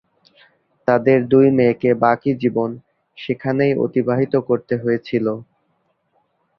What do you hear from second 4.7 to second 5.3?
হয়েছিল।